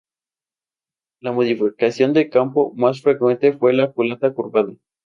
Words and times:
La 1.19 1.31
modificación 1.31 2.13
de 2.13 2.31
campo 2.31 2.73
más 2.75 3.03
frecuente 3.03 3.53
fue 3.53 3.71
la 3.73 3.91
culata 3.91 4.33
curvada. 4.33 4.73